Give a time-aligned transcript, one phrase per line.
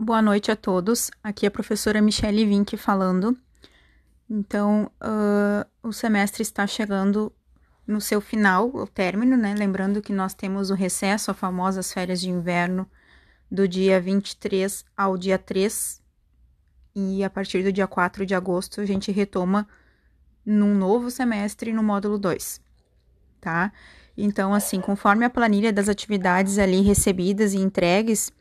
[0.00, 1.10] boa noite a todos.
[1.22, 3.36] Aqui é a professora Michelle Vink falando.
[4.30, 7.30] Então, uh, o semestre está chegando
[7.86, 9.54] no seu final, o término, né?
[9.54, 12.88] Lembrando que nós temos o recesso, as famosas férias de inverno,
[13.50, 16.00] do dia 23 ao dia 3.
[16.94, 19.68] E a partir do dia 4 de agosto, a gente retoma
[20.46, 22.60] num novo semestre no módulo 2,
[23.38, 23.70] tá?
[24.16, 28.32] Então, assim, conforme a planilha das atividades ali recebidas e entregues,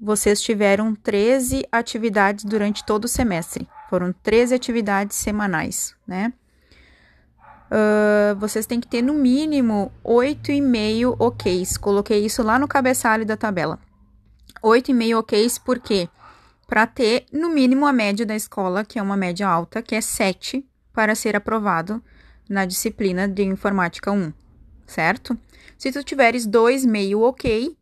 [0.00, 3.68] vocês tiveram 13 atividades durante todo o semestre.
[3.90, 6.32] Foram 13 atividades semanais, né?
[7.70, 11.76] Uh, vocês têm que ter no mínimo 8,5 OKs.
[11.76, 13.78] Coloquei isso lá no cabeçalho da tabela.
[14.62, 16.08] 8,5 OKs, por quê?
[16.66, 20.00] Para ter no mínimo a média da escola, que é uma média alta, que é
[20.00, 22.02] 7, para ser aprovado
[22.48, 24.32] na disciplina de informática 1,
[24.86, 25.38] certo?
[25.78, 27.76] Se tu tiveres 2,5 ok,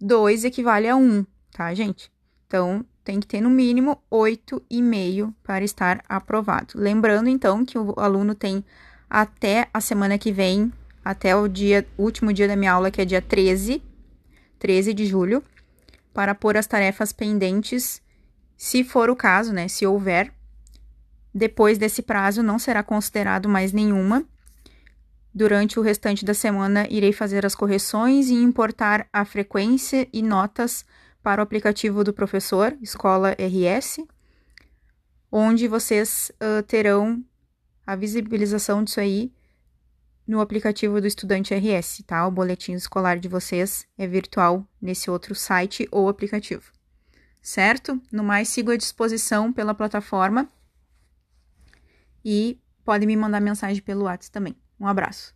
[0.00, 1.24] 2 equivale a 1
[1.54, 2.12] tá, gente?
[2.46, 6.74] Então, tem que ter no mínimo 8,5 para estar aprovado.
[6.74, 8.64] Lembrando, então, que o aluno tem
[9.08, 10.72] até a semana que vem,
[11.04, 13.82] até o dia, último dia da minha aula, que é dia 13,
[14.58, 15.42] 13 de julho,
[16.12, 18.02] para pôr as tarefas pendentes,
[18.56, 19.68] se for o caso, né?
[19.68, 20.32] Se houver.
[21.32, 24.24] Depois desse prazo, não será considerado mais nenhuma.
[25.32, 30.84] Durante o restante da semana, irei fazer as correções e importar a frequência e notas
[31.24, 34.04] para o aplicativo do professor, Escola RS,
[35.32, 37.24] onde vocês uh, terão
[37.86, 39.32] a visibilização disso aí
[40.26, 42.26] no aplicativo do Estudante RS, tá?
[42.26, 46.70] O boletim escolar de vocês é virtual nesse outro site ou aplicativo,
[47.40, 47.98] certo?
[48.12, 50.46] No mais, sigo à disposição pela plataforma
[52.22, 54.56] e pode me mandar mensagem pelo WhatsApp também.
[54.78, 55.34] Um abraço.